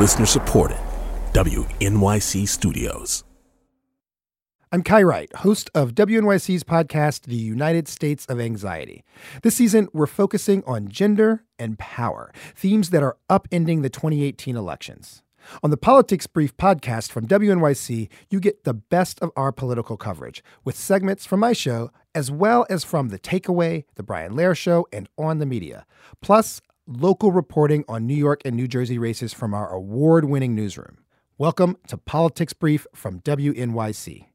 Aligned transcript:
Listener 0.00 0.24
supported. 0.24 0.78
WNYC 1.34 2.48
Studios. 2.48 3.22
I'm 4.72 4.82
Kai 4.82 5.02
Wright, 5.02 5.30
host 5.36 5.68
of 5.74 5.94
WNYC's 5.94 6.64
podcast, 6.64 7.24
The 7.24 7.36
United 7.36 7.86
States 7.86 8.24
of 8.24 8.40
Anxiety. 8.40 9.04
This 9.42 9.56
season, 9.56 9.88
we're 9.92 10.06
focusing 10.06 10.64
on 10.66 10.88
gender 10.88 11.44
and 11.58 11.78
power, 11.78 12.32
themes 12.54 12.88
that 12.90 13.02
are 13.02 13.18
upending 13.28 13.82
the 13.82 13.90
2018 13.90 14.56
elections. 14.56 15.22
On 15.62 15.68
the 15.68 15.76
Politics 15.76 16.26
Brief 16.26 16.56
podcast 16.56 17.10
from 17.10 17.26
WNYC, 17.26 18.08
you 18.30 18.40
get 18.40 18.64
the 18.64 18.72
best 18.72 19.20
of 19.20 19.30
our 19.36 19.52
political 19.52 19.98
coverage 19.98 20.42
with 20.64 20.76
segments 20.76 21.26
from 21.26 21.40
my 21.40 21.52
show, 21.52 21.90
as 22.14 22.30
well 22.30 22.64
as 22.70 22.84
from 22.84 23.08
The 23.08 23.18
Takeaway, 23.18 23.84
The 23.96 24.02
Brian 24.02 24.32
Lehrer 24.32 24.56
Show, 24.56 24.86
and 24.94 25.10
On 25.18 25.40
the 25.40 25.46
Media. 25.46 25.84
Plus, 26.22 26.62
local 26.90 27.30
reporting 27.30 27.84
on 27.88 28.06
New 28.06 28.14
York 28.14 28.42
and 28.44 28.56
New 28.56 28.66
Jersey 28.66 28.98
races 28.98 29.32
from 29.32 29.54
our 29.54 29.72
award 29.72 30.24
winning 30.24 30.56
newsroom. 30.56 30.98
Welcome 31.38 31.76
to 31.86 31.96
Politics 31.96 32.52
Brief 32.52 32.86
from 32.94 33.20
WNYC. 33.20 34.29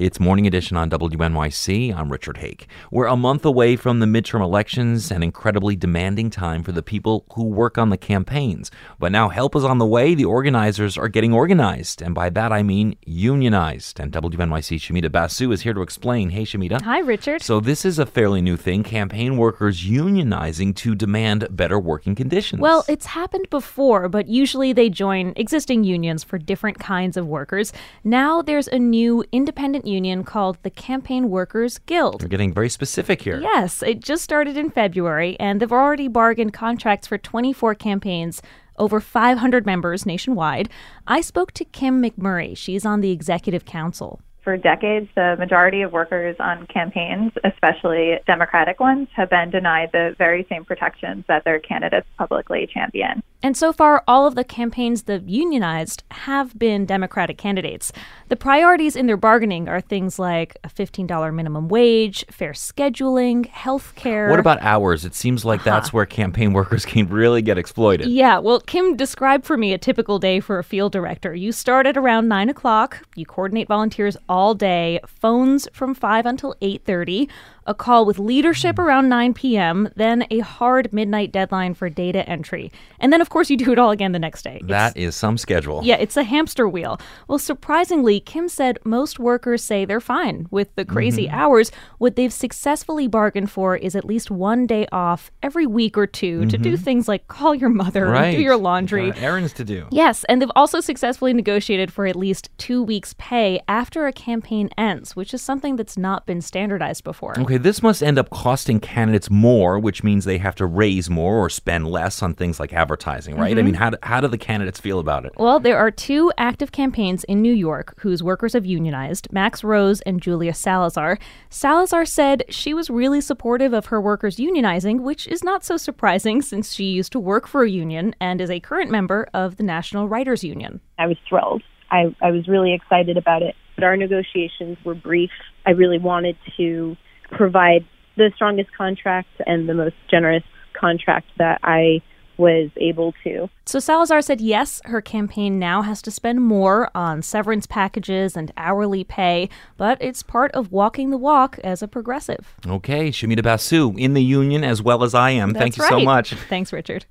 It's 0.00 0.18
Morning 0.18 0.46
Edition 0.46 0.78
on 0.78 0.88
WNYC. 0.88 1.94
I'm 1.94 2.10
Richard 2.10 2.38
Hake. 2.38 2.68
We're 2.90 3.04
a 3.04 3.18
month 3.18 3.44
away 3.44 3.76
from 3.76 4.00
the 4.00 4.06
midterm 4.06 4.40
elections, 4.40 5.10
an 5.10 5.22
incredibly 5.22 5.76
demanding 5.76 6.30
time 6.30 6.62
for 6.62 6.72
the 6.72 6.82
people 6.82 7.26
who 7.34 7.44
work 7.44 7.76
on 7.76 7.90
the 7.90 7.98
campaigns. 7.98 8.70
But 8.98 9.12
now 9.12 9.28
help 9.28 9.54
is 9.54 9.62
on 9.62 9.76
the 9.76 9.84
way. 9.84 10.14
The 10.14 10.24
organizers 10.24 10.96
are 10.96 11.08
getting 11.08 11.34
organized, 11.34 12.00
and 12.00 12.14
by 12.14 12.30
that 12.30 12.50
I 12.50 12.62
mean 12.62 12.96
unionized. 13.04 14.00
And 14.00 14.10
WNYC 14.10 14.78
Shumita 14.78 15.12
Basu 15.12 15.52
is 15.52 15.60
here 15.60 15.74
to 15.74 15.82
explain. 15.82 16.30
Hey, 16.30 16.44
Shumita. 16.44 16.80
Hi, 16.80 17.00
Richard. 17.00 17.42
So 17.42 17.60
this 17.60 17.84
is 17.84 17.98
a 17.98 18.06
fairly 18.06 18.40
new 18.40 18.56
thing: 18.56 18.82
campaign 18.82 19.36
workers 19.36 19.82
unionizing 19.82 20.74
to 20.76 20.94
demand 20.94 21.46
better 21.54 21.78
working 21.78 22.14
conditions. 22.14 22.62
Well, 22.62 22.86
it's 22.88 23.04
happened 23.04 23.50
before, 23.50 24.08
but 24.08 24.28
usually 24.28 24.72
they 24.72 24.88
join 24.88 25.34
existing 25.36 25.84
unions 25.84 26.24
for 26.24 26.38
different 26.38 26.78
kinds 26.78 27.18
of 27.18 27.26
workers. 27.26 27.74
Now 28.02 28.40
there's 28.40 28.66
a 28.66 28.78
new 28.78 29.24
independent 29.30 29.89
union 29.90 30.24
called 30.24 30.56
the 30.62 30.70
Campaign 30.70 31.28
Workers 31.28 31.78
Guild. 31.78 32.22
We're 32.22 32.28
getting 32.28 32.54
very 32.54 32.68
specific 32.68 33.22
here. 33.22 33.40
Yes, 33.40 33.82
it 33.82 34.00
just 34.00 34.22
started 34.24 34.56
in 34.56 34.70
February, 34.70 35.36
and 35.38 35.60
they've 35.60 35.72
already 35.72 36.08
bargained 36.08 36.54
contracts 36.54 37.06
for 37.06 37.18
24 37.18 37.74
campaigns 37.74 38.40
over 38.78 39.00
500 39.00 39.66
members 39.66 40.06
nationwide. 40.06 40.70
I 41.06 41.20
spoke 41.20 41.52
to 41.52 41.64
Kim 41.64 42.02
McMurray. 42.02 42.56
She's 42.56 42.86
on 42.86 43.00
the 43.00 43.10
executive 43.10 43.64
council. 43.64 44.20
For 44.50 44.56
decades, 44.56 45.08
the 45.14 45.36
majority 45.38 45.82
of 45.82 45.92
workers 45.92 46.34
on 46.40 46.66
campaigns, 46.66 47.30
especially 47.44 48.18
Democratic 48.26 48.80
ones, 48.80 49.06
have 49.14 49.30
been 49.30 49.48
denied 49.48 49.90
the 49.92 50.16
very 50.18 50.44
same 50.48 50.64
protections 50.64 51.24
that 51.28 51.44
their 51.44 51.60
candidates 51.60 52.08
publicly 52.18 52.66
champion. 52.66 53.22
And 53.42 53.56
so 53.56 53.72
far, 53.72 54.04
all 54.06 54.26
of 54.26 54.34
the 54.34 54.44
campaigns 54.44 55.04
that 55.04 55.26
unionized 55.26 56.02
have 56.10 56.58
been 56.58 56.84
Democratic 56.84 57.38
candidates. 57.38 57.90
The 58.28 58.36
priorities 58.36 58.96
in 58.96 59.06
their 59.06 59.16
bargaining 59.16 59.66
are 59.66 59.80
things 59.80 60.18
like 60.18 60.58
a 60.62 60.68
$15 60.68 61.34
minimum 61.34 61.68
wage, 61.68 62.24
fair 62.30 62.52
scheduling, 62.52 63.46
health 63.46 63.94
care. 63.96 64.28
What 64.28 64.40
about 64.40 64.60
hours? 64.60 65.06
It 65.06 65.14
seems 65.14 65.44
like 65.44 65.60
uh-huh. 65.60 65.70
that's 65.70 65.92
where 65.92 66.04
campaign 66.04 66.52
workers 66.60 66.84
can 66.84 67.08
really 67.08 67.40
get 67.40 67.56
exploited. 67.56 68.08
Yeah, 68.08 68.38
well, 68.38 68.60
Kim 68.60 68.94
described 68.94 69.46
for 69.46 69.56
me 69.56 69.72
a 69.72 69.78
typical 69.78 70.18
day 70.18 70.40
for 70.40 70.58
a 70.58 70.64
field 70.64 70.92
director. 70.92 71.34
You 71.34 71.52
start 71.52 71.86
at 71.86 71.96
around 71.96 72.28
9 72.28 72.50
o'clock, 72.50 73.06
you 73.14 73.24
coordinate 73.24 73.68
volunteers 73.68 74.18
all 74.28 74.39
day, 74.54 75.00
phones 75.06 75.68
from 75.72 75.94
5 75.94 76.26
until 76.26 76.54
8.30, 76.60 77.28
a 77.66 77.74
call 77.74 78.04
with 78.04 78.18
leadership 78.18 78.78
around 78.78 79.08
9 79.08 79.34
p.m., 79.34 79.88
then 79.94 80.26
a 80.30 80.40
hard 80.40 80.92
midnight 80.92 81.30
deadline 81.30 81.74
for 81.74 81.88
data 81.88 82.28
entry. 82.28 82.72
And 82.98 83.12
then, 83.12 83.20
of 83.20 83.28
course, 83.28 83.48
you 83.48 83.56
do 83.56 83.70
it 83.72 83.78
all 83.78 83.90
again 83.90 84.12
the 84.12 84.18
next 84.18 84.42
day. 84.42 84.60
That 84.64 84.96
it's, 84.96 84.98
is 84.98 85.16
some 85.16 85.38
schedule. 85.38 85.80
Yeah, 85.84 85.96
it's 85.96 86.16
a 86.16 86.24
hamster 86.24 86.68
wheel. 86.68 87.00
Well, 87.28 87.38
surprisingly, 87.38 88.18
Kim 88.18 88.48
said 88.48 88.78
most 88.84 89.18
workers 89.18 89.62
say 89.62 89.84
they're 89.84 90.00
fine 90.00 90.48
with 90.50 90.74
the 90.74 90.84
crazy 90.84 91.26
mm-hmm. 91.26 91.34
hours. 91.34 91.70
What 91.98 92.16
they've 92.16 92.32
successfully 92.32 93.06
bargained 93.06 93.50
for 93.50 93.76
is 93.76 93.94
at 93.94 94.04
least 94.04 94.30
one 94.30 94.66
day 94.66 94.86
off 94.90 95.30
every 95.42 95.66
week 95.66 95.96
or 95.96 96.06
2 96.06 96.40
mm-hmm. 96.40 96.48
to 96.48 96.58
do 96.58 96.74
mm-hmm. 96.74 96.82
things 96.82 97.08
like 97.08 97.28
call 97.28 97.54
your 97.54 97.70
mother 97.70 98.06
right. 98.06 98.34
do 98.34 98.42
your 98.42 98.56
laundry. 98.56 99.12
errands 99.16 99.52
to 99.54 99.64
do. 99.64 99.86
Yes, 99.90 100.24
and 100.24 100.42
they've 100.42 100.50
also 100.56 100.80
successfully 100.80 101.32
negotiated 101.32 101.92
for 101.92 102.06
at 102.06 102.16
least 102.16 102.50
two 102.58 102.82
weeks' 102.82 103.14
pay 103.18 103.60
after 103.68 104.06
a 104.06 104.12
campaign 104.20 104.68
ends, 104.76 105.16
which 105.16 105.32
is 105.32 105.40
something 105.40 105.76
that's 105.76 105.96
not 105.96 106.26
been 106.26 106.42
standardized 106.42 107.02
before. 107.04 107.38
Okay, 107.40 107.56
this 107.56 107.82
must 107.82 108.02
end 108.02 108.18
up 108.18 108.28
costing 108.28 108.78
candidates 108.78 109.30
more, 109.30 109.78
which 109.78 110.04
means 110.04 110.26
they 110.26 110.36
have 110.38 110.54
to 110.56 110.66
raise 110.66 111.08
more 111.08 111.38
or 111.38 111.48
spend 111.48 111.88
less 111.88 112.22
on 112.22 112.34
things 112.34 112.60
like 112.60 112.74
advertising, 112.74 113.36
right? 113.36 113.52
Mm-hmm. 113.52 113.58
I 113.58 113.62
mean, 113.62 113.74
how 113.74 113.90
do, 113.90 113.96
how 114.02 114.20
do 114.20 114.28
the 114.28 114.38
candidates 114.38 114.78
feel 114.78 114.98
about 114.98 115.24
it? 115.24 115.32
Well, 115.38 115.58
there 115.58 115.78
are 115.78 115.90
two 115.90 116.30
active 116.36 116.70
campaigns 116.70 117.24
in 117.24 117.40
New 117.40 117.52
York 117.52 117.94
whose 118.00 118.22
workers 118.22 118.52
have 118.52 118.66
unionized 118.66 119.32
Max 119.32 119.64
Rose 119.64 120.02
and 120.02 120.20
Julia 120.20 120.52
Salazar. 120.52 121.18
Salazar 121.48 122.04
said 122.04 122.44
she 122.50 122.74
was 122.74 122.90
really 122.90 123.22
supportive 123.22 123.72
of 123.72 123.86
her 123.86 124.00
workers 124.00 124.36
unionizing, 124.36 125.00
which 125.00 125.26
is 125.28 125.42
not 125.42 125.64
so 125.64 125.78
surprising 125.78 126.42
since 126.42 126.74
she 126.74 126.84
used 126.84 127.12
to 127.12 127.18
work 127.18 127.48
for 127.48 127.62
a 127.62 127.70
union 127.70 128.14
and 128.20 128.40
is 128.40 128.50
a 128.50 128.60
current 128.60 128.90
member 128.90 129.28
of 129.32 129.56
the 129.56 129.62
National 129.62 130.08
Writers 130.08 130.44
Union. 130.44 130.80
I 130.98 131.06
was 131.06 131.16
thrilled. 131.26 131.62
I, 131.90 132.14
I 132.22 132.30
was 132.30 132.46
really 132.46 132.74
excited 132.74 133.16
about 133.16 133.42
it. 133.42 133.54
But 133.80 133.86
our 133.86 133.96
negotiations 133.96 134.76
were 134.84 134.94
brief. 134.94 135.30
I 135.64 135.70
really 135.70 135.98
wanted 135.98 136.36
to 136.58 136.96
provide 137.30 137.86
the 138.16 138.30
strongest 138.34 138.68
contract 138.76 139.28
and 139.46 139.66
the 139.68 139.72
most 139.72 139.94
generous 140.10 140.42
contract 140.78 141.28
that 141.38 141.60
I 141.62 142.02
was 142.36 142.70
able 142.76 143.14
to. 143.24 143.48
So 143.64 143.78
Salazar 143.78 144.20
said 144.20 144.42
yes, 144.42 144.82
her 144.84 145.00
campaign 145.00 145.58
now 145.58 145.80
has 145.80 146.02
to 146.02 146.10
spend 146.10 146.42
more 146.42 146.90
on 146.94 147.22
severance 147.22 147.66
packages 147.66 148.36
and 148.36 148.52
hourly 148.58 149.02
pay, 149.02 149.48
but 149.78 149.96
it's 150.02 150.22
part 150.22 150.52
of 150.52 150.70
walking 150.70 151.08
the 151.08 151.18
walk 151.18 151.58
as 151.64 151.82
a 151.82 151.88
progressive. 151.88 152.56
Okay, 152.66 153.10
Shumita 153.10 153.42
Basu 153.42 153.94
in 153.96 154.12
the 154.12 154.22
union 154.22 154.62
as 154.62 154.82
well 154.82 155.02
as 155.02 155.14
I 155.14 155.30
am. 155.30 155.54
That's 155.54 155.62
Thank 155.62 155.76
you 155.78 155.84
right. 155.84 155.90
so 155.90 156.00
much. 156.00 156.34
Thanks, 156.34 156.70
Richard. 156.70 157.06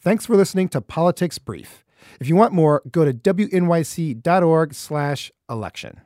Thanks 0.00 0.24
for 0.24 0.34
listening 0.34 0.70
to 0.70 0.80
Politics 0.80 1.36
Brief. 1.38 1.83
If 2.20 2.28
you 2.28 2.36
want 2.36 2.52
more, 2.52 2.82
go 2.90 3.04
to 3.04 3.12
wnyc.org/election. 3.12 6.00